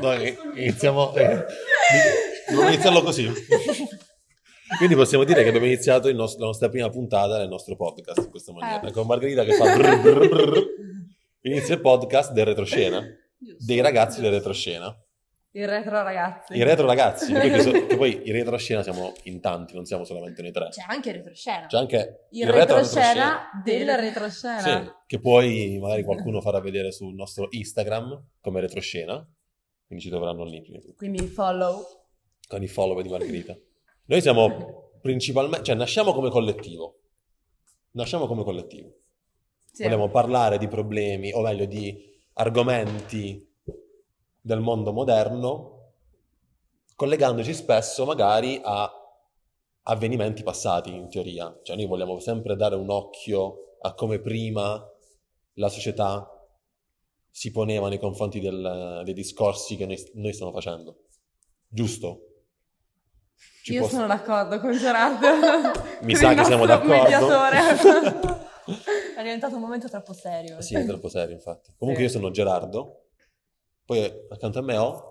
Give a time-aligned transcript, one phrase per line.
[0.00, 1.14] Noi iniziamo...
[1.14, 1.44] Eh,
[2.48, 3.30] dobbiamo iniziarlo così.
[4.78, 8.30] Quindi possiamo dire che abbiamo iniziato nostro, la nostra prima puntata del nostro podcast in
[8.30, 8.92] questa maniera, Eh.
[8.92, 10.62] con Margherita che fa brr brr brr.
[11.42, 13.04] Inizia il podcast del retroscena,
[13.58, 14.96] dei ragazzi del retroscena.
[15.54, 16.54] Il retro ragazzi.
[16.56, 19.84] I retro ragazzi, che poi, che so- che poi in retroscena siamo in tanti, non
[19.84, 20.68] siamo solamente noi tre.
[20.70, 21.66] C'è anche il retroscena.
[21.66, 24.60] C'è anche il retro retroscena del retroscena.
[24.60, 29.14] Sì, che poi magari qualcuno farà vedere sul nostro Instagram come retroscena,
[29.86, 31.84] quindi ci troveranno lì prima di tutto, Quindi follow.
[32.48, 33.54] con i follower di Margherita.
[34.06, 37.00] Noi siamo principalmente, cioè nasciamo come collettivo,
[37.92, 39.00] nasciamo come collettivo.
[39.70, 39.82] Sì.
[39.82, 43.51] Vogliamo parlare di problemi, o meglio di argomenti
[44.44, 45.78] del mondo moderno,
[46.96, 48.90] collegandoci spesso magari a
[49.84, 51.58] avvenimenti passati, in teoria.
[51.62, 54.84] Cioè noi vogliamo sempre dare un occhio a come prima
[55.54, 56.28] la società
[57.30, 61.04] si poneva nei confronti del- dei discorsi che noi, noi stiamo facendo.
[61.68, 62.26] Giusto?
[63.62, 65.26] Ci Io può- sono d'accordo con Gerardo.
[66.02, 68.40] Mi Con sa che siamo d'accordo.
[69.16, 70.60] È diventato un momento troppo serio.
[70.60, 71.72] Sì, è troppo serio, infatti.
[71.76, 72.12] Comunque Sì.
[72.12, 73.01] io sono Gerardo,
[73.92, 75.10] poi accanto a me ho...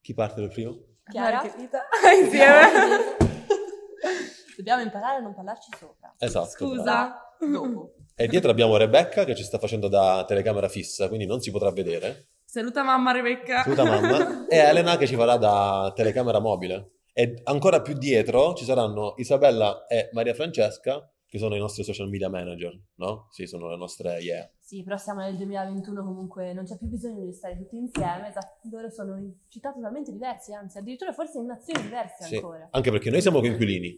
[0.00, 0.76] Chi parte per primo?
[1.08, 1.36] Chiara?
[1.36, 1.82] Margherita?
[2.20, 3.16] Insieme.
[4.56, 6.12] Dobbiamo imparare a non parlarci sopra.
[6.18, 6.48] Esatto.
[6.48, 7.34] Scusa.
[7.38, 7.94] Dopo.
[8.16, 11.70] E dietro abbiamo Rebecca che ci sta facendo da telecamera fissa, quindi non si potrà
[11.70, 12.26] vedere.
[12.44, 13.62] Saluta mamma Rebecca.
[13.62, 14.46] Saluta mamma.
[14.48, 16.90] e Elena che ci farà da telecamera mobile.
[17.12, 22.10] E ancora più dietro ci saranno Isabella e Maria Francesca, che sono i nostri social
[22.10, 23.28] media manager, no?
[23.30, 24.46] Sì, sono le nostre yeah.
[24.60, 28.28] Sì, però siamo nel 2021 comunque, non c'è più bisogno di stare tutti insieme.
[28.28, 32.34] Esatto, loro sono in città totalmente diverse, anzi addirittura forse in nazioni diverse Sì.
[32.34, 32.68] ancora.
[32.70, 33.88] Anche perché noi siamo coinquilini,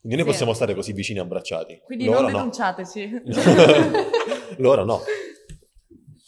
[0.00, 0.30] quindi noi Sì.
[0.30, 1.80] possiamo stare così vicini abbracciati.
[1.84, 2.36] Quindi Loro non no.
[2.38, 3.22] denunciateci.
[4.58, 4.98] Loro no.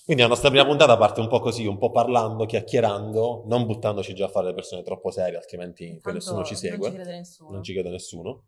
[0.05, 4.15] Quindi la nostra prima puntata parte un po' così, un po' parlando, chiacchierando, non buttandoci
[4.15, 6.95] già a fare le persone troppo serie, altrimenti poi Tanto nessuno ci segue, Non ci
[7.03, 7.51] crede nessuno.
[7.51, 8.45] non ci crede nessuno.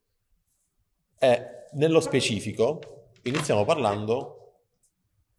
[1.19, 4.61] E nello specifico iniziamo parlando,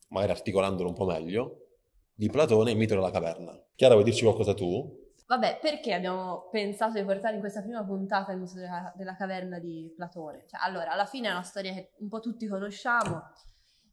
[0.09, 1.67] magari articolandolo un po' meglio,
[2.13, 3.59] di Platone e mito della caverna.
[3.75, 5.03] Chiara, vuoi dirci qualcosa tu?
[5.27, 9.59] Vabbè, perché abbiamo pensato di portare in questa prima puntata il mito della, della caverna
[9.59, 10.45] di Platone?
[10.47, 13.23] Cioè, allora, alla fine è una storia che un po' tutti conosciamo,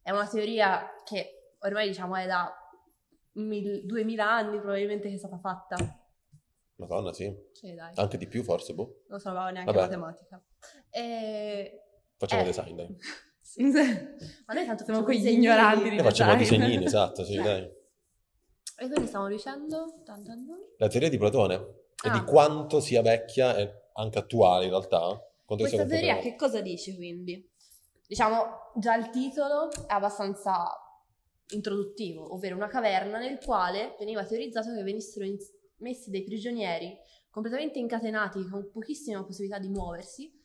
[0.01, 2.53] è una teoria che ormai diciamo è da
[3.33, 5.75] mil- 2000 anni probabilmente che è stata fatta.
[6.75, 7.33] Madonna, sì.
[7.51, 9.03] Sì, dai, Anche di più forse, boh.
[9.07, 9.95] non avevo neanche Vabbè.
[9.95, 10.43] matematica.
[10.89, 11.81] E...
[12.17, 12.45] Facciamo Eh.
[12.45, 12.95] design, dai.
[13.41, 13.61] sì.
[13.63, 16.59] Ma noi tanto Siamo facciamo quegli ignoranti di E facciamo design.
[16.59, 17.61] disegnini, esatto, sì, dai.
[17.63, 20.01] E quindi stiamo dicendo...
[20.77, 21.53] La teoria di Platone
[22.03, 22.11] e Ah.
[22.19, 25.21] di quanto sia vecchia e anche attuale in realtà.
[25.45, 27.49] Questa teoria che cosa dice quindi?
[28.07, 30.67] Diciamo, già il titolo è abbastanza
[31.49, 35.37] introduttivo, ovvero una caverna nel quale veniva teorizzato che venissero in-
[35.83, 36.97] messi dei prigionieri
[37.29, 40.41] completamente incatenati con pochissima possibilità di muoversi,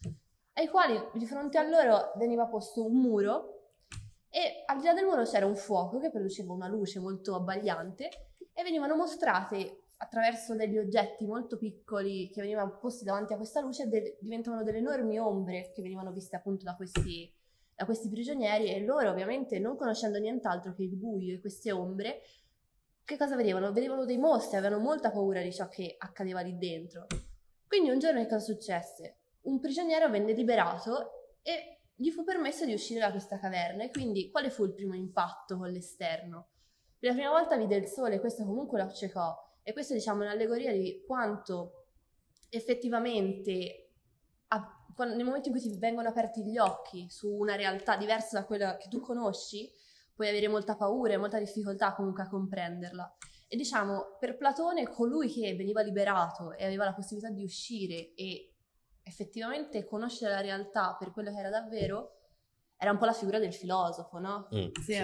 [0.54, 3.59] ai quali di fronte a loro veniva posto un muro
[4.28, 8.09] e al di là del muro c'era un fuoco che produceva una luce molto abbagliante
[8.53, 13.88] e venivano mostrate attraverso degli oggetti molto piccoli che venivano posti davanti a questa luce
[13.88, 17.32] de- diventavano delle enormi ombre che venivano viste appunto da questi,
[17.75, 22.21] da questi prigionieri e loro ovviamente non conoscendo nient'altro che il buio e queste ombre
[23.09, 23.73] che cosa vedevano?
[23.73, 27.07] Vedevano dei mostri, avevano molta paura di ciò che accadeva lì dentro.
[27.67, 29.17] Quindi un giorno che cosa successe?
[29.45, 34.31] Un prigioniero venne liberato e gli fu permesso di uscire da questa caverna e quindi
[34.31, 36.49] quale fu il primo impatto con l'esterno?
[36.99, 40.27] Per la prima volta vide il sole questo comunque lo accecò e questo diciamo è
[40.27, 41.87] un'allegoria di quanto
[42.51, 43.89] effettivamente
[44.49, 48.39] a- quan- nel momento in cui ti vengono aperti gli occhi su una realtà diversa
[48.39, 49.73] da quella che tu conosci,
[50.19, 53.17] puoi avere molta paura e molta difficoltà comunque a comprenderla.
[53.47, 58.53] E diciamo, per Platone, colui che veniva liberato e aveva la possibilità di uscire e
[59.05, 62.15] effettivamente conoscere la realtà per quello che era davvero,
[62.77, 64.48] era un po' la figura del filosofo, no?
[64.53, 64.95] Mm, Sì.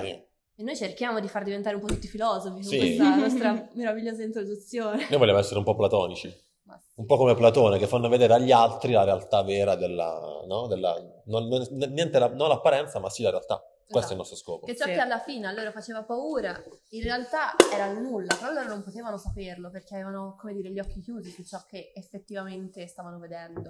[0.57, 2.79] E noi cerchiamo di far diventare un po' tutti filosofi con Sì.
[2.79, 5.07] questa nostra meravigliosa introduzione.
[5.09, 6.81] Noi vogliamo essere un po' platonici, sì.
[6.97, 10.43] un po' come Platone, che fanno vedere agli altri la realtà vera della...
[10.49, 10.67] No?
[10.67, 13.63] della non, non- niente la- non l'apparenza, ma sì la realtà.
[13.89, 14.67] Questo è il nostro scopo.
[14.67, 14.93] Che ciò Sì.
[14.93, 18.83] che alla fine a loro faceva paura, in realtà era il nulla, però loro non
[18.83, 23.69] potevano saperlo perché avevano, come dire, gli occhi chiusi su ciò che effettivamente stavano vedendo.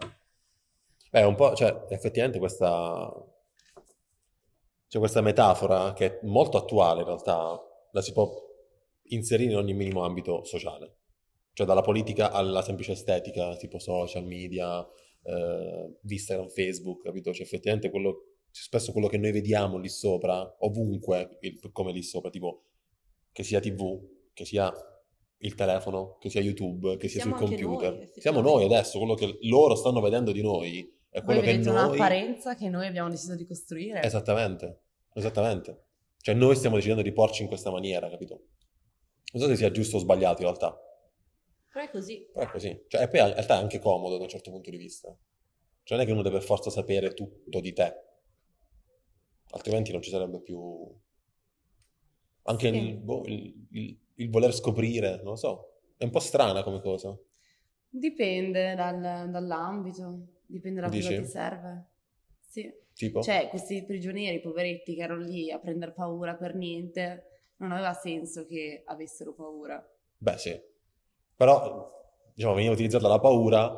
[1.11, 3.13] Beh, un po', cioè, effettivamente questa...
[4.89, 8.31] C'è questa metafora che è molto attuale in realtà, la si può
[9.09, 10.99] inserire in ogni minimo ambito sociale.
[11.53, 14.87] Cioè dalla politica alla semplice estetica, tipo social media,
[15.23, 17.33] eh, Instagram, Facebook, capito?
[17.33, 22.31] Cioè effettivamente quello, spesso quello che noi vediamo lì sopra, ovunque, il- come lì sopra,
[22.31, 22.65] tipo
[23.33, 24.01] che sia TV,
[24.33, 24.73] che sia
[25.39, 27.95] il telefono, che sia YouTube, che sia Siamo sul computer.
[27.95, 30.81] noi, Siamo noi adesso, quello che loro stanno vedendo di noi
[31.11, 31.85] è Voi quello che vedete noi...
[31.85, 34.03] un'apparenza che noi abbiamo deciso di costruire.
[34.03, 34.83] Esattamente,
[35.15, 35.83] esattamente.
[36.19, 38.47] Cioè noi stiamo decidendo di porci in questa maniera, capito?
[39.33, 40.79] Non so se sia giusto o sbagliato in realtà,
[41.73, 42.27] Però è così.
[42.33, 42.85] però è così.
[42.89, 45.09] Cioè, e poi in realtà è anche comodo da un certo punto di vista.
[45.83, 47.95] Cioè non è che uno deve per forza sapere tutto di te,
[49.51, 50.59] altrimenti non ci sarebbe più...
[52.47, 52.77] Anche Sì.
[52.77, 56.81] il, boh, il- il- il voler scoprire, non lo so, è un po' strana come
[56.81, 57.17] cosa.
[57.89, 61.23] Dipende dal- dall'ambito, dipende da cosa Dici?
[61.23, 61.85] ti serve.
[62.47, 62.73] Sì.
[62.93, 63.23] Tipo?
[63.23, 67.25] Cioè, questi prigionieri, poveretti, che erano lì a prendere paura per niente,
[67.57, 69.85] non aveva senso che avessero paura.
[70.19, 70.61] Beh, sì.
[71.37, 71.91] Però,
[72.35, 73.77] diciamo, veniva utilizzata la paura,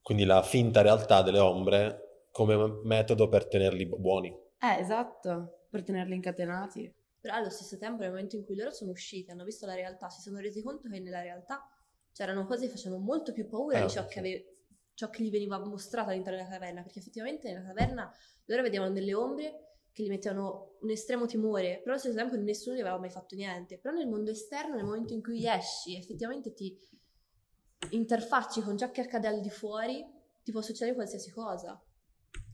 [0.00, 2.05] quindi la finta realtà delle ombre,
[2.36, 4.36] come metodo per tenerli bu- buoni.
[4.58, 6.92] Eh, esatto, per tenerli incatenati.
[7.20, 10.08] Però allo stesso tempo, nel momento in cui loro sono usciti, hanno visto la realtà,
[10.10, 11.66] si sono resi conto che nella realtà
[12.12, 14.08] c'erano cose che facevano molto più paura Eh, di ciò sì.
[14.14, 14.56] che, ave-
[14.94, 18.12] ciò che gli veniva mostrato all'interno della caverna, perché effettivamente nella caverna
[18.46, 19.60] loro vedevano delle ombre
[19.92, 23.34] che gli mettevano un estremo timore, però allo stesso tempo nessuno gli aveva mai fatto
[23.34, 23.78] niente.
[23.78, 26.76] Però nel mondo esterno, nel momento in cui esci, effettivamente ti
[27.90, 30.04] interfacci con ciò che accade al di fuori,
[30.42, 31.80] ti può succedere qualsiasi cosa.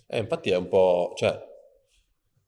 [0.07, 1.39] Eh, infatti è un po', cioè,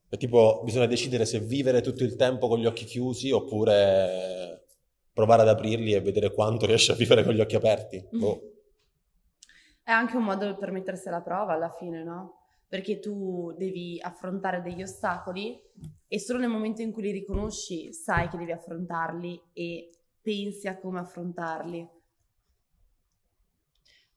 [0.08, 4.64] è tipo, bisogna decidere se vivere tutto il tempo con gli occhi chiusi oppure
[5.12, 8.06] provare ad aprirli e vedere quanto riesci a vivere con gli occhi aperti.
[8.10, 8.52] Boh.
[9.82, 12.40] È anche un modo per mettersi alla prova alla fine, no?
[12.68, 15.60] Perché tu devi affrontare degli ostacoli
[16.08, 19.90] e solo nel momento in cui li riconosci sai che devi affrontarli e
[20.20, 21.88] pensi a come affrontarli.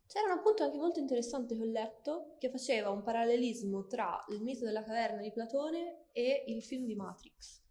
[0.07, 4.41] C'era un appunto anche molto interessante che ho letto che faceva un parallelismo tra il
[4.41, 7.61] mito della caverna di Platone e il film di Matrix.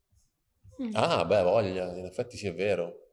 [0.93, 3.07] Ah, beh, voglia, in effetti sì, è vero.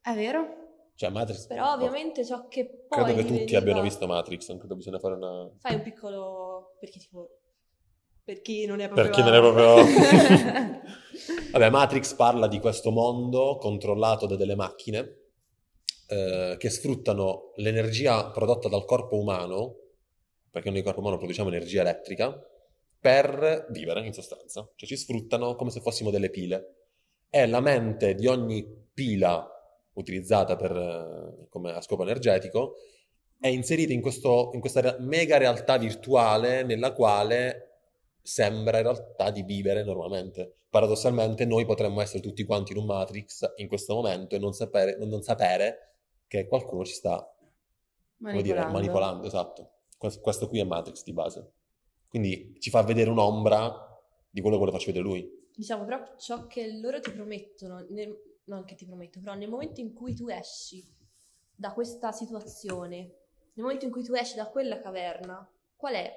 [0.00, 0.92] È vero?
[0.94, 1.46] Cioè, Matrix...
[1.48, 5.00] Però ovviamente ciò che poi Credo che tutti veniva- abbiano visto Matrix, non credo bisogna
[5.00, 5.50] fare una...
[5.58, 6.76] Fai un piccolo...
[6.78, 7.40] perché tipo...
[8.22, 9.12] Per chi non è Per proprio...
[9.12, 10.82] chi non è proprio...
[11.50, 15.25] Vabbè, Matrix parla di questo mondo controllato da delle macchine
[16.08, 19.76] eh, che sfruttano l'energia prodotta dal corpo umano,
[20.50, 22.38] perché noi corpo umano produciamo energia elettrica,
[22.98, 24.68] per vivere in sostanza.
[24.74, 26.74] Cioè ci sfruttano come se fossimo delle pile.
[27.30, 29.48] E la mente di ogni pila
[29.92, 32.74] utilizzata per, eh, come a scopo energetico
[33.38, 37.66] è inserita in, questo, in questa mega realtà virtuale nella quale
[38.22, 40.62] sembra in realtà di vivere normalmente.
[40.68, 44.96] Paradossalmente noi potremmo essere tutti quanti in un Matrix in questo momento e non sapere,
[45.04, 45.95] non sapere
[46.26, 47.16] che qualcuno ci sta,
[48.18, 48.72] come dire, Manipolando.
[48.72, 49.70] manipolando, esatto.
[49.96, 51.52] Questo, qui è Matrix di base.
[52.08, 53.84] Quindi ci fa vedere un'ombra
[54.30, 55.48] di quello che vuole farci vedere lui.
[55.54, 59.80] Diciamo però ciò che loro ti promettono, nel- non che ti promettono, però nel momento
[59.80, 60.84] in cui tu esci
[61.54, 62.96] da questa situazione,
[63.54, 66.12] nel momento in cui tu esci da quella caverna, qual è?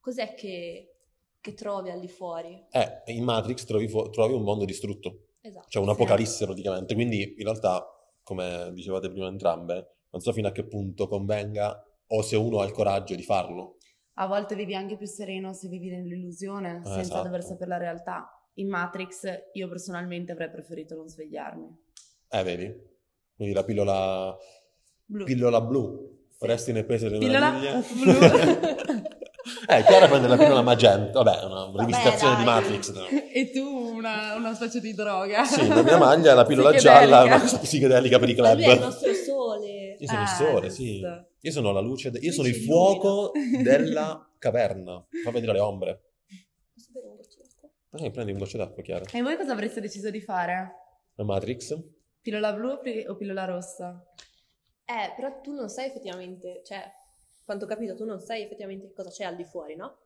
[0.00, 0.94] Cos'è che,
[1.40, 2.66] che trovi al di fuori?
[2.70, 5.66] Eh, in Matrix trovi, trovi un mondo distrutto, Esatto.
[5.68, 6.94] cioè un'apocalisse praticamente.
[6.94, 7.86] Quindi in realtà,
[8.28, 12.66] come dicevate prima entrambe, non so fino a che punto convenga o se uno ha
[12.66, 13.78] il coraggio di farlo.
[14.20, 17.22] A volte vivi anche più sereno se vivi nell'illusione, senza esatto.
[17.22, 18.30] dover sapere la realtà.
[18.54, 21.74] In Matrix io personalmente avrei preferito non svegliarmi.
[22.28, 22.74] Eh, vedi?
[23.34, 24.36] Quindi la pillola,
[25.06, 25.24] Blu.
[25.24, 26.16] pillola blu.
[26.38, 27.80] Vorresti ne prese di Pillola meraviglia?
[27.80, 29.06] blu.
[29.68, 31.22] eh, Chiara prende la pillola magenta.
[31.22, 32.44] Vabbè, una Vabbè, rivisitazione di.
[32.44, 32.92] Matrix.
[32.92, 33.06] no?
[33.32, 35.44] e tu una, una specie di droga.
[35.44, 38.62] Sì, la mia maglia è la pillola gialla, una cosa psichedelica per i Ma lui
[38.64, 38.84] è il club.
[38.84, 39.96] nostro sole.
[39.98, 40.92] Io sono il Ah, sole, sì.
[41.00, 41.26] giusto.
[41.40, 45.06] Io sono la luce, de- io Lui sono il fuoco della caverna.
[45.24, 46.02] Fa vedere le ombre.
[46.74, 48.06] Posso bere un goccio d'acqua?
[48.06, 49.04] Eh, prendi un goccio d'acqua, Chiara.
[49.12, 50.72] E voi cosa avreste deciso di fare?
[51.14, 51.76] La Matrix?
[52.20, 52.70] Pillola blu
[53.08, 54.04] o pillola rossa?
[54.84, 56.82] Eh, però tu non sai effettivamente, cioè,
[57.48, 59.96] quanto ho capito, tu non sai effettivamente cosa c'è al di fuori, no?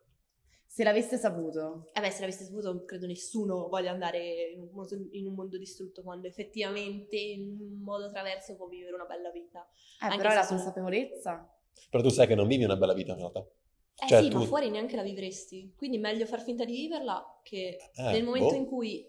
[0.64, 1.90] Se l'aveste saputo.
[1.92, 5.58] Eh beh, se l'avessi saputo, credo nessuno voglia andare in un, mondo, in un mondo
[5.58, 9.68] distrutto quando effettivamente in un modo traverso può vivere una bella vita.
[10.00, 11.52] Eh, Anche però è la sono- consapevolezza.
[11.90, 13.40] Però tu sai che non vivi una bella vita in realtà.
[13.40, 15.74] Eh Cioè, sì, tu- ma fuori neanche la vivresti.
[15.76, 18.54] Quindi meglio far finta di viverla che Eh, nel momento boh.
[18.56, 19.04] in cui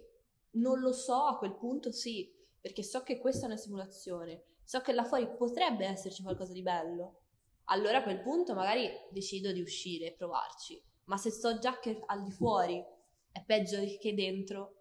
[0.54, 4.82] non lo so, a quel punto sì, perché so che questa è una simulazione, so
[4.82, 7.20] che là fuori potrebbe esserci qualcosa di bello.
[7.65, 10.82] Allora a quel punto magari decido di uscire e provarci.
[11.05, 12.84] Ma se so già che al di fuori
[13.32, 14.74] è peggio che dentro,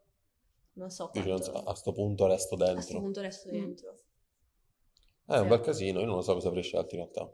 [0.75, 1.53] non so quanto.
[1.53, 3.01] a sto punto resto a questo dentro.
[3.01, 3.53] punto resto Mm.
[3.53, 3.95] dentro.
[5.29, 7.33] Eh, è un bel casino, io non lo so cosa avrei scelto in realtà.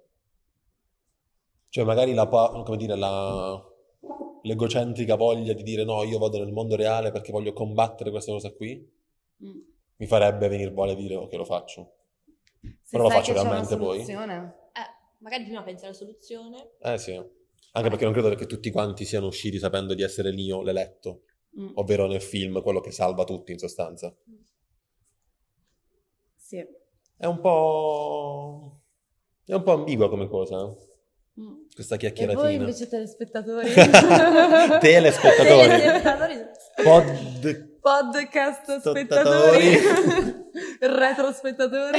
[1.70, 3.62] Cioè, magari la, pa- come dire, la,
[4.42, 8.52] l'egocentrica voglia di dire no, io vado nel mondo reale perché voglio combattere questa cosa
[8.52, 8.96] qui.
[9.44, 9.58] Mm.
[9.98, 11.92] mi farebbe venire voglia di dire ok lo faccio.
[12.60, 14.00] Se Però lo faccio realmente poi.
[14.00, 14.04] Eh,
[15.18, 16.72] magari prima pensi alla soluzione.
[16.80, 20.62] Eh sì, anche perché non credo che tutti quanti siano usciti sapendo di essere Neo
[20.62, 21.22] l'eletto,
[21.58, 24.14] Mm, ovvero nel film quello che salva tutti in sostanza.
[26.36, 26.64] Sì.
[27.16, 28.80] È un po'...
[29.46, 30.86] è un po' ambigua come cosa, eh,
[31.40, 31.68] Mm.
[31.72, 32.50] questa E voi chiacchieratina.
[32.50, 33.68] invece telespettatori?
[34.80, 35.68] Telespettatori.
[35.68, 36.36] Telespettatori.
[36.82, 37.78] Pod...
[37.80, 39.74] Podcast Spettatori.
[39.76, 40.44] spettatori.
[40.80, 41.98] Retrospettatori.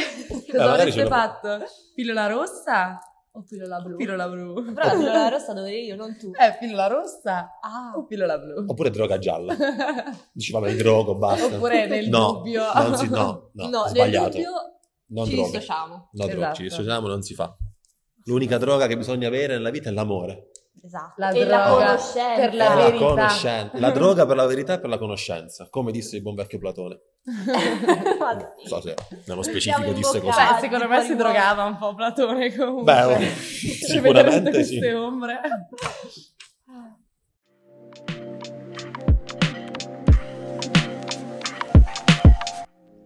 [0.52, 1.60] Cosa magari ce avreste fatto?
[1.96, 3.00] Pillola rossa
[3.32, 3.94] O pillola blu.
[3.94, 4.74] o pillola blu?
[4.74, 6.32] Però la pillola rossa dove io, non tu.
[6.34, 8.66] Eh, pillola rossa Ah, o pillola blu?
[8.68, 9.56] Oppure droga gialla.
[10.34, 11.46] Dici, vabbè, drogo, basta.
[11.56, 12.64] Oppure nel no, dubbio.
[12.74, 14.30] non si- no, no, no, nel sbagliato.
[14.30, 14.52] dubbio
[15.12, 15.48] non ci droga.
[15.50, 16.10] dissociamo.
[16.12, 16.56] No, droga, Esatto.
[16.56, 17.56] ci dissociamo, non si fa.
[18.26, 20.50] L'unica droga che bisogna avere nella vita è l'amore.
[20.82, 21.14] Esatto.
[21.18, 22.36] La e la droga conoscenza.
[22.36, 23.06] per la la verità.
[23.06, 23.80] conoscenza.
[23.80, 27.00] La droga per la verità e per la conoscenza, come disse il buon vecchio Platone.
[28.20, 28.96] Ma Non so se
[29.26, 30.38] nello specifico disse così.
[30.38, 32.94] Beh, secondo me si drogava un po' Platone comunque.
[32.94, 34.78] Beh, oh, sicuramente tutte sì.
[34.78, 35.40] queste ombre.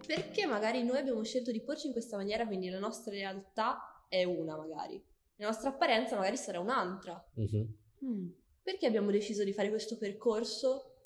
[0.06, 4.22] Perché magari noi abbiamo scelto di porci in questa maniera, quindi la nostra realtà è
[4.24, 5.02] una magari.
[5.36, 7.22] La nostra apparenza magari sarà un'altra.
[7.34, 7.76] Mhm.
[8.04, 8.28] Mm.
[8.62, 11.00] Perché abbiamo deciso di fare questo percorso?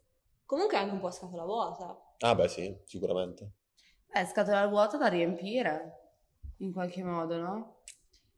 [0.44, 1.96] Comunque anche un po' a scatola vuota.
[2.20, 3.52] Ah, beh, sì, sicuramente.
[4.06, 6.16] È scatola vuota da riempire,
[6.58, 7.82] in qualche modo, no?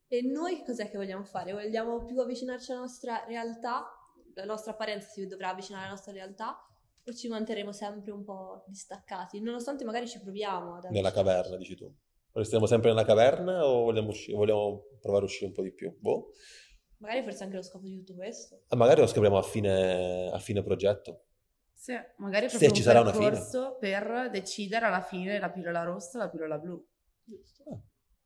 [0.07, 1.53] E noi cos'è che vogliamo fare?
[1.53, 3.87] Vogliamo più avvicinarci alla nostra realtà?
[4.33, 6.57] La nostra apparenza si dovrà avvicinare alla nostra realtà?
[7.05, 9.39] O ci manterremo sempre un po' distaccati?
[9.41, 11.13] Nonostante magari ci proviamo ad Nella avvicinare.
[11.13, 11.93] caverna, dici tu.
[12.33, 15.93] Restiamo sempre nella caverna o vogliamo, uscire, vogliamo provare a uscire un po' di più?
[15.99, 16.31] Boh.
[16.97, 18.61] Magari forse anche lo scopo di tutto questo.
[18.67, 21.23] Ah, magari lo scopriamo a fine, a fine progetto.
[21.73, 23.29] Sì, magari Se proprio ci un sarà una fine.
[23.31, 26.85] percorso per decidere alla fine la pillola rossa o la pillola blu.
[27.23, 27.81] Giusto.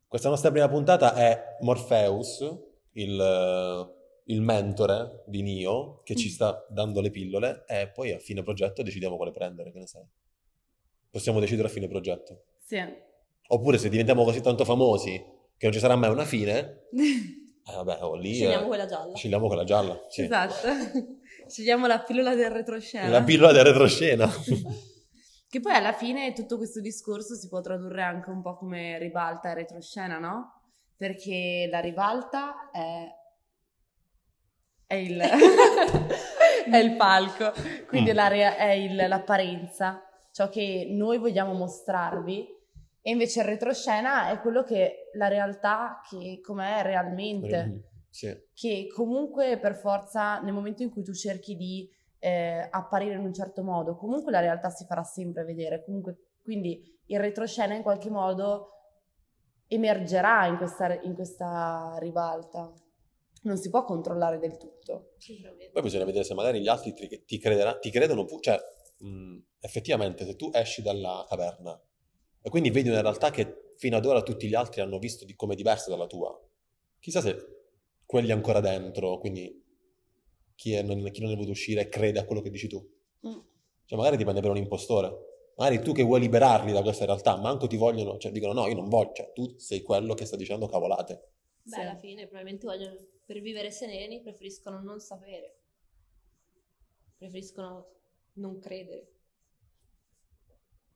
[0.08, 2.42] Questa nostra prima puntata è Morpheus,
[2.92, 3.94] il,
[4.26, 8.84] il mentore di Neo, che ci sta dando le pillole, e poi a fine progetto
[8.84, 10.06] decidiamo quale prendere, che ne sai.
[11.10, 12.44] Possiamo decidere a fine progetto.
[12.58, 12.78] Sì.
[13.48, 15.12] Oppure se diventiamo così tanto famosi
[15.58, 19.16] che non ci sarà mai una fine, eh, vabbè, oh, lì Scegliamo eh, quella gialla.
[19.16, 20.00] scegliamo quella gialla.
[20.10, 20.22] Sì.
[20.24, 20.68] Esatto.
[21.48, 23.08] Scegliamo la pillola del retroscena.
[23.10, 24.28] La pillola del retroscena.
[25.48, 29.52] Che poi alla fine tutto questo discorso si può tradurre anche un po' come ribalta
[29.52, 30.52] e retroscena, no?
[30.98, 33.06] Perché la ribalta è,
[34.88, 35.18] è, il...
[35.20, 37.54] è il palco,
[37.88, 38.16] quindi Mm.
[38.16, 42.48] la rea- è il- l'apparenza, ciò che noi vogliamo mostrarvi.
[43.08, 48.36] E invece il retroscena è quello che la realtà che com'è realmente Mhm, Sì.
[48.52, 53.32] che comunque per forza nel momento in cui tu cerchi di eh, apparire in un
[53.32, 58.10] certo modo, comunque la realtà si farà sempre vedere, comunque, quindi il retroscena in qualche
[58.10, 58.70] modo
[59.68, 62.74] emergerà in questa, in questa ribalta,
[63.44, 65.12] non si può controllare del tutto.
[65.72, 68.58] Poi bisogna vedere se magari gli altri ti, ti, crederà- ti credono, cioè
[68.98, 71.80] mh, effettivamente se tu esci dalla caverna
[72.46, 75.34] e quindi vedi una realtà che fino ad ora tutti gli altri hanno visto di
[75.36, 76.40] come diversa dalla tua,
[77.00, 77.36] chissà se
[78.06, 79.64] quelli ancora dentro, quindi
[80.54, 82.78] chi, è- non, chi non è voluto uscire crede a quello che dici tu.
[83.28, 83.40] Mm.
[83.86, 85.54] Cioè magari ti prende per un impostore.
[85.56, 88.76] Magari tu che vuoi liberarli da questa realtà, manco ti vogliono, cioè dicono no, io
[88.76, 91.32] non voglio, cioè tu sei quello che sta dicendo cavolate.
[91.64, 91.80] Beh, Sì.
[91.80, 95.62] alla fine probabilmente vogliono, per vivere sereni preferiscono non sapere.
[97.18, 97.88] Preferiscono
[98.34, 99.15] non credere.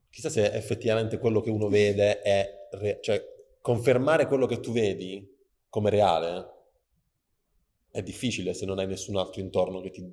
[0.09, 3.23] Chissà se effettivamente quello che uno vede è, re- cioè
[3.61, 5.37] confermare quello che tu vedi
[5.69, 6.57] come reale
[7.91, 10.11] è difficile se non hai nessun altro intorno che ti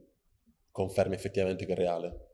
[0.71, 2.25] confermi effettivamente che è reale.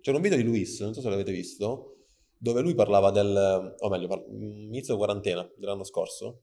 [0.00, 2.06] C'era un video di Luis, non so se l'avete visto,
[2.36, 6.42] dove lui parlava del, o meglio, par- inizio quarantena dell'anno scorso,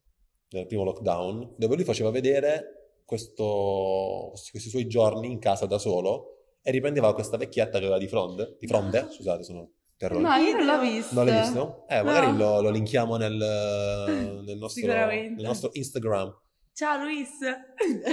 [0.50, 6.32] nel primo lockdown, dove lui faceva vedere questo- questi suoi giorni in casa da solo
[6.63, 10.22] e riprendeva questa vecchietta che aveva di fronte, di fronte, scusate, sono terrore.
[10.22, 11.13] No, io non l'ho visto.
[11.13, 11.86] Non l'hai visto?
[11.88, 12.38] Eh, magari No.
[12.38, 13.34] lo, lo linkiamo nel,
[14.46, 15.36] nel nostro, Sicuramente.
[15.36, 16.39] nel nostro Instagram.
[16.74, 17.29] Ciao Luis!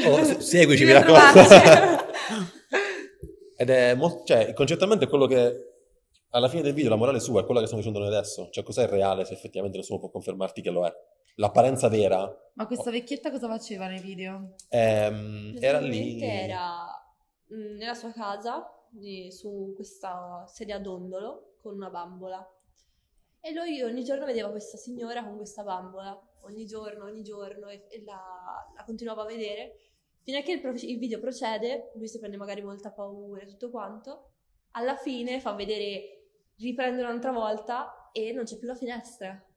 [0.07, 1.41] Oh, se- seguici, mi raccomando.
[3.57, 5.67] Ed è molto, cioè, concettualmente quello che
[6.31, 8.49] alla fine del video la morale sua è quella che stiamo dicendo noi adesso.
[8.51, 10.93] Cioè, cos'è il reale se effettivamente nessuno può confermarti che lo è?
[11.37, 14.55] L'apparenza vera Ma questa vecchietta cosa faceva nei video?
[14.69, 16.21] ehm, era lì.
[16.23, 16.87] Era
[17.51, 18.75] mh, nella sua casa,
[19.31, 22.45] su questa sedia a dondolo, con una bambola.
[23.41, 27.87] E lui ogni giorno vedeva questa signora con questa bambola, ogni giorno, ogni giorno, e,
[27.89, 28.21] e la,
[28.75, 29.77] la continuava a vedere.
[30.23, 33.47] Fino a che il, pro- il video procede, lui si prende magari molta paura e
[33.47, 34.33] tutto quanto.
[34.73, 36.29] Alla fine fa vedere
[36.59, 39.50] riprende un'altra volta e non c'è più la finestra.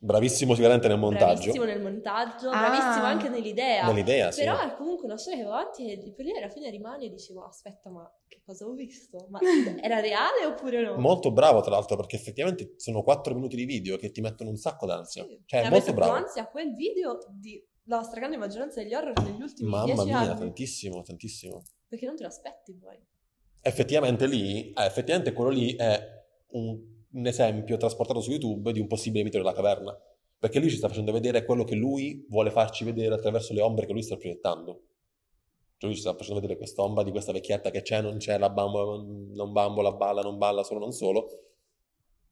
[0.00, 1.50] Bravissimo sicuramente nel montaggio.
[1.52, 2.68] Bravissimo nel montaggio, Ah.
[2.68, 3.84] bravissimo anche nell'idea.
[3.86, 4.42] Nell'idea, sì.
[4.42, 7.10] Però è comunque una storia che va avanti e per lì alla fine rimane e
[7.10, 9.26] dici, ma aspetta, ma che cosa ho visto?
[9.30, 9.40] Ma
[9.82, 10.96] era reale oppure no?
[10.98, 14.56] Molto bravo, tra l'altro, perché effettivamente sono 4 minuti di video che ti mettono un
[14.56, 15.24] sacco d'ansia.
[15.24, 15.42] Sì.
[15.44, 16.12] Cioè, è ha molto bravo.
[16.12, 20.38] ansia quel video di la stragrande maggioranza degli horror negli ultimi Mamma dieci mia, anni.
[20.38, 21.62] tantissimo, tantissimo.
[21.88, 22.96] Perché non te lo aspetti poi.
[23.62, 25.98] Effettivamente lì, eh, effettivamente quello lì è
[26.50, 26.78] un,
[27.12, 29.96] un esempio trasportato su YouTube di un possibile mito della caverna.
[30.38, 33.86] Perché lui ci sta facendo vedere quello che lui vuole farci vedere attraverso le ombre
[33.86, 34.82] che lui sta proiettando.
[35.78, 38.50] Cioè lui ci sta facendo vedere quest'ombra di questa vecchietta che c'è, non c'è, la
[38.50, 41.28] bambola, non bambola, balla, non balla, solo, non solo.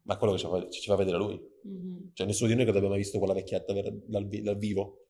[0.03, 1.41] Ma è quello che ci fa, ci fa vedere lui.
[1.63, 2.11] Mhm.
[2.13, 5.07] Cioè nessuno di noi credo abbia mai visto quella vecchietta ver- dal, vi- dal vivo.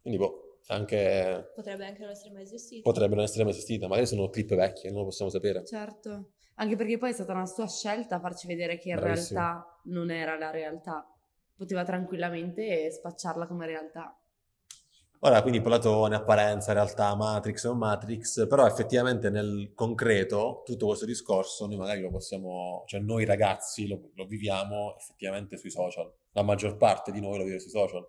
[0.00, 1.52] Quindi boh, anche...
[1.54, 2.82] Potrebbe anche non essere mai esistito.
[2.82, 3.86] Potrebbe non essere mai esistita.
[3.86, 5.64] Magari sono clip vecchie, non lo possiamo sapere.
[5.64, 6.30] Certo.
[6.60, 9.40] Anche perché poi è stata una sua scelta farci vedere che in Bravissimo.
[9.40, 11.06] realtà non era la realtà.
[11.56, 14.14] Poteva tranquillamente spacciarla come realtà.
[15.20, 21.66] Ora, quindi Platone, apparenza, realtà, Matrix o Matrix, però effettivamente nel concreto tutto questo discorso
[21.66, 26.10] noi magari lo possiamo, cioè noi ragazzi lo, lo viviamo effettivamente sui social.
[26.32, 28.06] La maggior parte di noi lo vive sui social.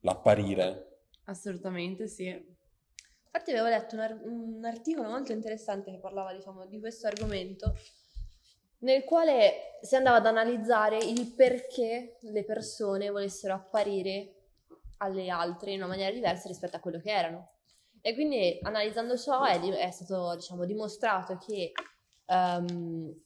[0.00, 1.00] L'apparire.
[1.24, 2.55] Assolutamente sì.
[3.36, 7.76] Infatti avevo letto un, ar- un articolo molto interessante che parlava, diciamo, di questo argomento,
[8.78, 14.32] nel quale si andava ad analizzare il perché le persone volessero apparire
[14.98, 17.46] alle altre in una maniera diversa rispetto a quello che erano.
[18.00, 21.72] E quindi analizzando ciò è, di- è stato, diciamo, dimostrato che
[22.24, 23.20] ehm,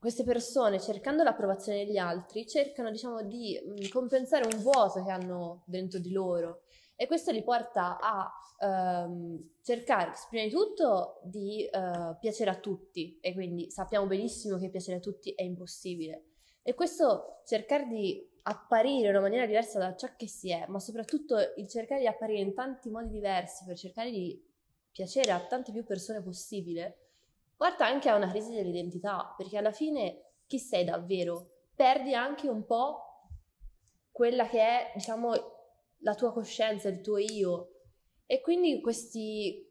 [0.00, 5.62] queste persone, cercando l'approvazione degli altri, cercano, diciamo, di mm, compensare un vuoto che hanno
[5.66, 6.62] dentro di loro.
[7.02, 13.18] E questo li porta a ehm, cercare, prima di tutto, di eh, piacere a tutti.
[13.20, 16.26] E quindi sappiamo benissimo che piacere a tutti è impossibile.
[16.62, 20.78] E questo cercare di apparire in una maniera diversa da ciò che si è, ma
[20.78, 24.40] soprattutto il cercare di apparire in tanti modi diversi per cercare di
[24.92, 26.98] piacere a tante più persone possibile,
[27.56, 31.50] porta anche a una crisi dell'identità, perché alla fine chi sei davvero?
[31.74, 33.26] Perdi anche un po'
[34.12, 35.61] quella che è, diciamo,
[36.02, 37.68] la tua coscienza, il tuo io.
[38.26, 39.68] E quindi questi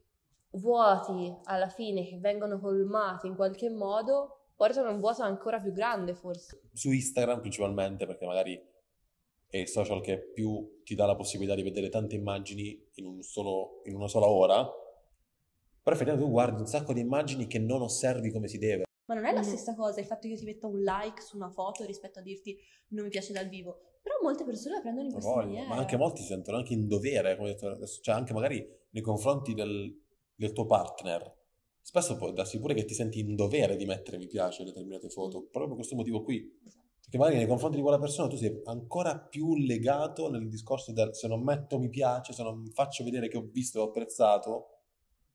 [0.52, 5.72] vuoti alla fine che vengono colmati in qualche modo portano a un vuoto ancora più
[5.72, 6.62] grande forse.
[6.74, 8.62] Su Instagram principalmente, perché magari
[9.48, 13.22] è il social che più ti dà la possibilità di vedere tante immagini in, un
[13.22, 14.63] solo- in una sola ora.
[15.84, 18.84] Però effettivamente tu guardi un sacco di immagini che non osservi come si deve.
[19.06, 19.44] Ma non è la Mm.
[19.44, 22.22] stessa cosa il fatto che io ti metta un like su una foto rispetto a
[22.22, 22.58] dirti
[22.89, 23.90] non mi piace dal vivo.
[24.01, 25.67] Però molte persone la prendono in questa voglio, maniera.
[25.67, 28.67] ma anche molti si sentono anche in dovere, come ho detto adesso, cioè anche magari
[28.89, 29.95] nei confronti del,
[30.35, 31.39] del tuo partner.
[31.81, 35.09] Spesso può darsi pure che ti senti in dovere di mettere mi piace a determinate
[35.09, 36.59] foto, proprio per questo motivo qui.
[36.65, 36.89] Esatto.
[37.01, 41.13] Perché magari nei confronti di quella persona tu sei ancora più legato nel discorso del
[41.13, 44.67] se non metto mi piace, se non faccio vedere che ho visto e ho apprezzato,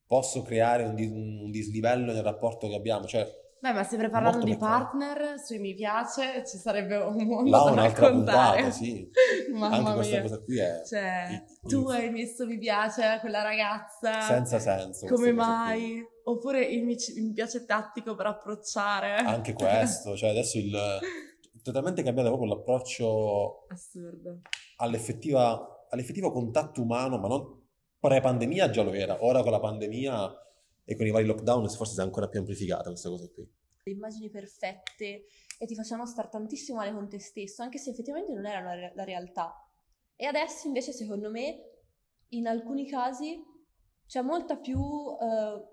[0.07, 3.05] posso creare un, dis- un dislivello nel rapporto che abbiamo.
[3.05, 3.27] Cioè,
[3.59, 4.65] Beh, ma sempre parlando di meccanico.
[4.67, 8.57] partner, sui mi piace, ci sarebbe un mondo là da un'altra raccontare.
[8.61, 9.09] puntata, sì.
[9.51, 10.21] Mamma Anche questa mia.
[10.21, 14.21] cosa qui è Cioè, i- tu i- hai messo mi piace a quella ragazza.
[14.21, 15.07] senza senso.
[15.07, 16.05] Come mai?
[16.25, 19.15] Oppure il mi, mi piace tattico per approcciare.
[19.15, 19.53] Anche
[20.05, 20.77] questo, cioè adesso il
[21.63, 24.41] totalmente cambiato proprio l'approccio Assurdo.
[24.77, 27.61] all'effettiva, all'effettivo contatto umano, ma non
[27.99, 30.31] pre-pandemia già lo era, ora con la pandemia
[30.89, 33.45] e con i vari lockdown forse si è ancora più amplificata questa cosa qui.
[33.83, 35.25] Le immagini perfette
[35.59, 38.91] e ti facevano stare tantissimo male con te stesso, anche se effettivamente non era la,
[38.95, 39.53] la realtà.
[40.15, 41.59] E adesso invece secondo me
[42.29, 43.43] in alcuni casi
[44.05, 45.67] c'è molta più eh,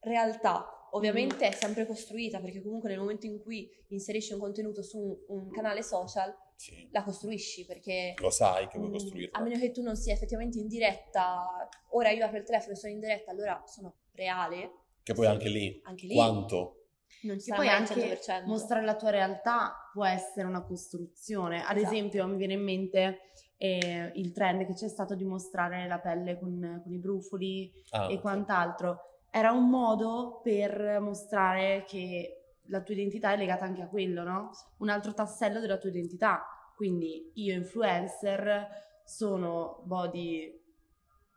[0.00, 0.88] realtà.
[0.92, 5.40] Ovviamente è sempre costruita perché comunque nel momento in cui inserisci un contenuto su un,
[5.40, 9.38] un canale social Sì, la costruisci perché lo sai che vuoi Mm, costruirla.
[9.38, 12.76] A meno che tu non sia effettivamente in diretta, ora io apro il telefono e
[12.76, 14.70] sono in diretta, allora sono reale,
[15.02, 16.74] Che poi anche lì, anche lì quanto?
[17.22, 18.46] non ci mai anche il 100%.
[18.46, 21.62] mostrare la tua realtà può essere una costruzione.
[21.64, 21.94] Ad Esatto.
[21.94, 23.18] esempio, mi viene in mente
[23.58, 28.10] eh, il trend che c'è stato di mostrare la pelle con, con i brufoli Ah,
[28.10, 29.00] e quant'altro.
[29.30, 32.36] Era un modo per mostrare che
[32.68, 34.50] la tua identità è legata anche a quello, no?
[34.78, 36.42] Un altro tassello della tua identità.
[36.74, 38.66] Quindi io influencer
[39.04, 40.59] sono body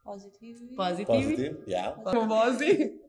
[0.03, 0.73] Positivi.
[0.75, 1.05] positivi.
[1.05, 1.63] Positive?
[1.65, 1.91] Yeah.
[2.25, 3.01] Bosi.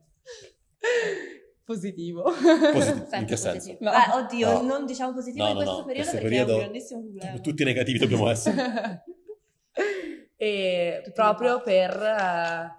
[1.64, 2.22] Positivo.
[2.22, 3.16] Positivo.
[3.16, 3.76] In che senso?
[3.80, 3.90] No.
[3.90, 4.62] Beh, oddio, No.
[4.62, 7.38] non diciamo positivo No, in questo no, periodo questo perché è un grandissimo problema.
[7.38, 9.04] Tutti negativi dobbiamo essere.
[10.36, 12.70] e Tutti proprio per eh,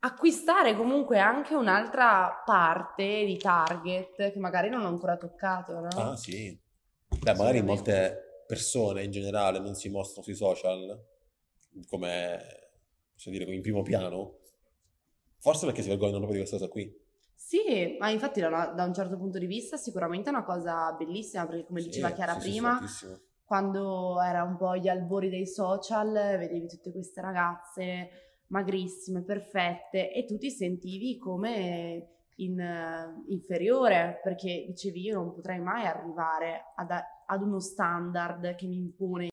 [0.00, 5.88] acquistare comunque anche un'altra parte di target che magari non ho ancora toccato, no?
[5.88, 6.58] Ah, sì.
[7.20, 11.00] Beh, magari molte persone in generale non si mostrano sui social
[11.88, 12.67] come,
[13.18, 14.36] possiamo dire, in primo piano.
[15.38, 17.06] Forse perché si vergognano proprio di questa cosa qui.
[17.34, 21.46] Sì, ma infatti da, da un certo punto di vista sicuramente è una cosa bellissima
[21.46, 23.18] perché come Sì, diceva Chiara sì, sì, prima, fortissimo.
[23.44, 28.08] quando era un po' gli albori dei social, vedevi tutte queste ragazze
[28.48, 35.60] magrissime, perfette e tu ti sentivi come in, eh, inferiore perché dicevi io non potrei
[35.60, 39.28] mai arrivare ad, ad uno standard che mi impone.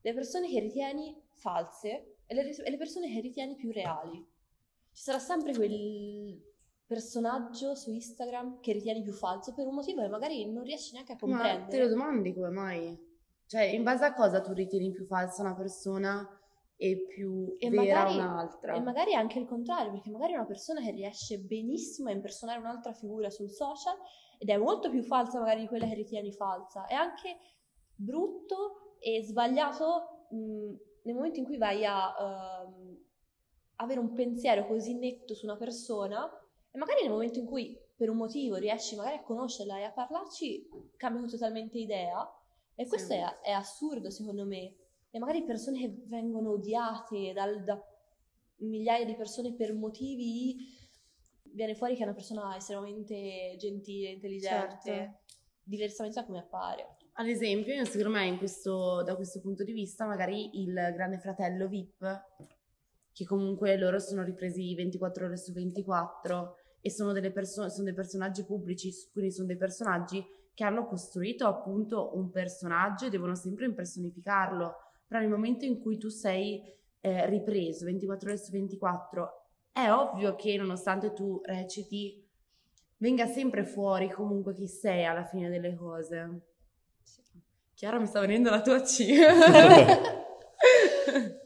[0.00, 4.16] Le persone che ritieni false e le, e le persone che ritieni più reali.
[4.92, 6.40] Ci sarà sempre quel
[6.86, 11.12] personaggio su Instagram che ritieni più falso per un motivo che magari non riesci neanche
[11.12, 11.88] a Ma te lo comprendere.
[11.88, 13.06] domandi come mai?
[13.46, 16.26] Cioè, in base a cosa tu ritieni più falsa una persona
[16.76, 18.74] e più E vera magari- un'altra?
[18.74, 22.58] E magari anche il contrario, perché magari è una persona che riesce benissimo a impersonare
[22.60, 23.96] un'altra figura sul social
[24.38, 26.86] ed è molto più falsa magari di quella che ritieni falsa.
[26.86, 27.36] È anche
[27.94, 32.98] brutto e sbagliato mh, nel momento in cui vai a ehm,
[33.76, 36.28] avere un pensiero così netto su una persona
[36.70, 39.92] e magari nel momento in cui per un motivo riesci magari a conoscerla e a
[39.92, 42.28] parlarci cambia totalmente idea
[42.74, 42.88] e Sì.
[42.88, 44.74] questo è, è assurdo secondo me
[45.10, 47.82] e magari persone che vengono odiate dal- da
[48.58, 50.56] migliaia di persone per motivi
[51.42, 55.18] viene fuori che è una persona estremamente gentile, intelligente, Certo.
[55.62, 56.96] diversamente da come appare.
[57.20, 61.66] Ad esempio, io secondo me questo- da questo punto di vista, magari il grande fratello
[61.66, 62.24] VIP,
[63.12, 68.44] che comunque loro sono ripresi 24 ore su 24 e sono persone, sono dei personaggi
[68.44, 74.74] pubblici, quindi sono dei personaggi che hanno costruito appunto un personaggio e devono sempre impersonificarlo.
[75.08, 76.62] Però nel momento in cui tu sei
[77.00, 82.24] eh, ripreso 24 ore su 24, è ovvio che nonostante tu reciti,
[82.98, 86.47] venga sempre fuori comunque chi sei alla fine delle cose.
[87.78, 89.06] Chiara mi sta venendo la tua C.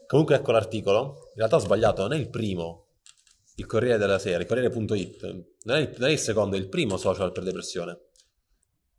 [0.07, 2.87] Comunque ecco l'articolo, in realtà ho sbagliato, non è il primo,
[3.57, 5.23] il Corriere della Sera, il Corriere.it,
[5.64, 7.99] non è il, non è il secondo, è il primo social per depressione,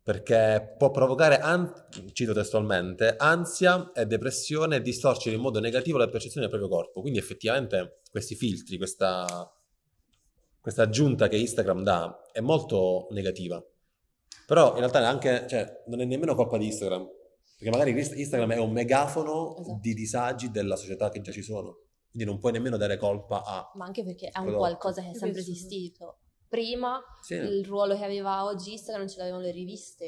[0.00, 1.72] perché può provocare, an-
[2.12, 7.00] cito testualmente, ansia e depressione e distorcere in modo negativo la percezione del proprio corpo,
[7.00, 9.52] quindi effettivamente questi filtri, questa,
[10.60, 13.60] questa aggiunta che Instagram dà è molto negativa,
[14.46, 17.22] però in realtà neanche, cioè, non è nemmeno colpa di Instagram,
[17.64, 19.78] perché magari Inst- Instagram è un megafono Esatto.
[19.80, 21.78] di disagi della società che già ci sono.
[22.10, 23.70] Quindi non puoi nemmeno dare colpa a...
[23.74, 24.58] Ma anche perché è un Prodotto.
[24.58, 26.18] qualcosa che è sempre esistito.
[26.48, 27.34] Prima Sì.
[27.34, 30.04] il ruolo che aveva oggi Instagram non ce l'avevano le riviste.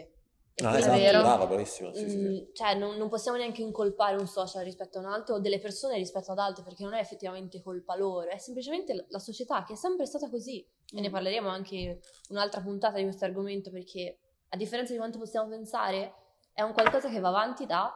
[0.59, 1.21] E Ah, quindi, esatto, vero.
[1.21, 1.93] brava, bravissima.
[1.95, 2.17] Sì, sì, sì.
[2.19, 5.59] mm, cioè, non, non possiamo neanche incolpare un social rispetto a un altro o delle
[5.59, 9.73] persone rispetto ad altre perché non è effettivamente colpa loro, è semplicemente la- società che
[9.73, 10.61] è sempre stata così.
[10.95, 11.13] E ne Mm.
[11.13, 14.19] parleremo anche un'altra puntata di questo argomento perché,
[14.51, 16.15] a differenza di quanto possiamo pensare,
[16.57, 17.93] è un qualcosa che va avanti da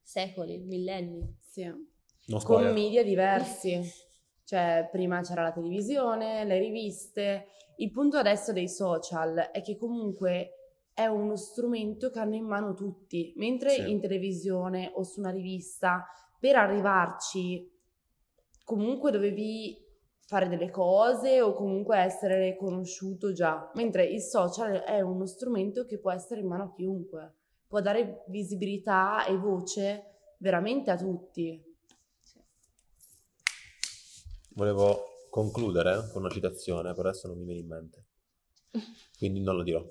[0.00, 1.36] secoli, millenni.
[1.40, 1.64] Sì.
[1.64, 3.82] Non Con media diversi.
[4.44, 7.48] Cioè, prima c'era la televisione, le riviste.
[7.78, 10.50] Il punto adesso dei social è che comunque
[10.94, 13.90] è uno strumento che hanno in mano tutti, mentre Sì.
[13.90, 16.06] in televisione o su una rivista
[16.38, 17.68] per arrivarci
[18.62, 19.76] comunque dovevi
[20.24, 25.98] fare delle cose o comunque essere conosciuto già, mentre il social è uno strumento che
[25.98, 27.34] può essere in mano a chiunque,
[27.66, 31.62] può dare visibilità e voce veramente a tutti.
[34.50, 38.04] Volevo concludere con una citazione, però adesso non mi viene in mente.
[39.18, 39.84] Quindi non lo dirò.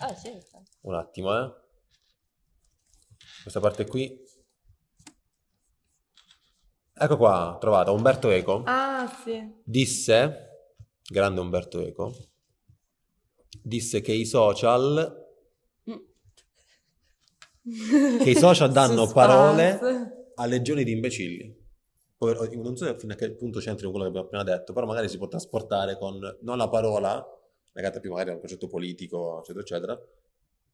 [0.00, 0.30] Ah, sì,
[0.82, 1.52] Un attimo, eh.
[3.42, 4.24] Questa parte qui.
[6.98, 7.90] Ecco qua, trovata.
[7.90, 9.60] Umberto Eco Ah, sì.
[9.64, 10.70] disse,
[11.04, 12.14] grande Umberto Eco,
[13.62, 15.25] disse che i social,
[18.22, 19.78] che i social danno parole
[20.36, 21.64] a legioni di imbecilli.
[22.16, 24.86] Poi, non so fino a che punto c'entri con quello che abbiamo appena detto, però
[24.86, 27.24] magari si può trasportare con non la parola,
[27.72, 30.00] legata più magari a un concetto politico, eccetera, eccetera,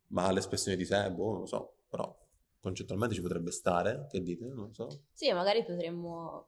[0.09, 2.16] ma all'espressione di sé, boh, non lo so, però
[2.61, 4.44] concettualmente ci potrebbe stare, che dite?
[4.44, 4.87] Non lo so.
[5.12, 6.46] Sì, magari potremmo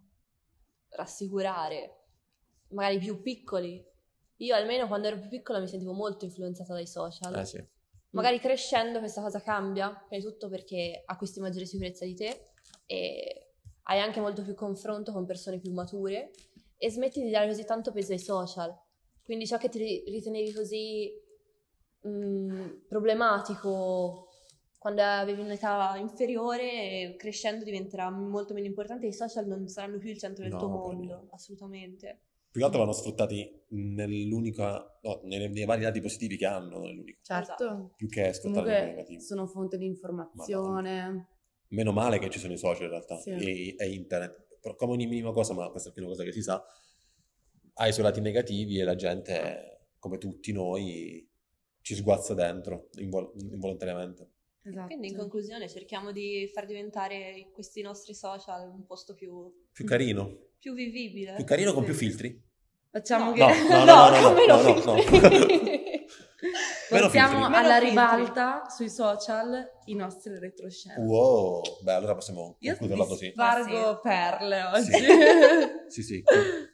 [0.90, 2.04] rassicurare,
[2.68, 3.84] magari i più piccoli.
[4.38, 7.34] Io almeno quando ero più piccola mi sentivo molto influenzata dai social.
[7.34, 7.64] Eh sì.
[8.14, 12.50] Magari crescendo questa cosa cambia, prima di tutto perché acquisti maggiore sicurezza di te
[12.86, 16.30] e hai anche molto più confronto con persone più mature
[16.76, 18.74] e smetti di dare così tanto peso ai social.
[19.22, 21.10] Quindi ciò che ti ri- ritenevi così
[22.06, 24.28] mm, problematico
[24.78, 30.18] quando avevi un'età inferiore, crescendo diventerà molto meno importante i social non saranno più il
[30.18, 32.20] centro del No, tuo mondo, assolutamente.
[32.54, 37.18] Più che altro vanno sfruttati nell'unica, no, nei, nei vari lati positivi che hanno, nell'unico.
[37.20, 37.94] Certo.
[37.96, 39.20] Più che sfruttare Comunque negativi.
[39.20, 41.30] sono fonte di informazione.
[41.70, 43.30] Meno male che ci sono i social in realtà Sì.
[43.30, 44.58] e, e internet.
[44.60, 46.64] Però come ogni minima cosa, ma questa è una cosa che si sa,
[47.74, 51.28] ha i suoi lati negativi e la gente, come tutti noi,
[51.80, 54.30] ci sguazza dentro invol- involontariamente.
[54.62, 54.86] Esatto.
[54.86, 60.38] Quindi in conclusione cerchiamo di far diventare questi nostri social un posto più, Più carino,
[60.64, 61.34] più vivibile.
[61.34, 61.90] più carino con Sì.
[61.90, 62.42] più filtri.
[62.90, 63.46] Facciamo No.
[63.48, 63.62] che...
[63.68, 65.28] No, no, no, no, no, meno no, no, filtri.
[65.28, 66.02] Meno
[66.88, 71.00] Portiamo alla ribalta sui social i nostri retroscena.
[71.04, 73.30] Wow, beh, allora possiamo Io concluderla così.
[73.32, 74.92] spargo perle oggi.
[75.88, 76.22] Sì, sì.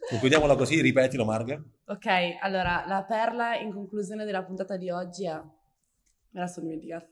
[0.08, 1.60] Concludiamola così, ripetilo, Marga.
[1.86, 2.06] ok,
[2.42, 5.34] allora la perla in conclusione della puntata di oggi è...
[5.34, 7.06] Me la sono dimenticata.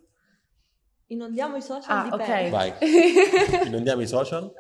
[1.09, 2.25] Inondiamo i social Ah, di ok.
[2.25, 2.49] perle.
[2.51, 2.73] Vai.
[3.67, 4.51] Inondiamo i social.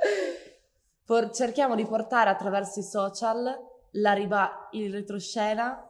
[1.09, 3.57] Por- cerchiamo di portare attraverso i social
[3.93, 5.83] la riba- il retroscena.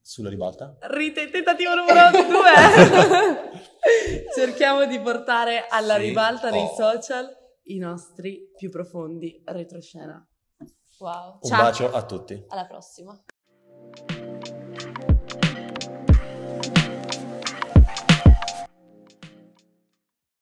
[0.00, 0.76] Sulla ribalta.
[0.82, 3.60] Rite, tentativo numero due.
[4.32, 6.02] cerchiamo di portare alla Sì.
[6.02, 6.74] ribalta dei Oh.
[6.74, 7.28] social
[7.64, 10.24] i nostri più profondi retroscena.
[11.00, 11.38] Wow.
[11.40, 11.62] Un Ciao.
[11.62, 12.44] bacio a tutti.
[12.48, 13.20] Alla prossima.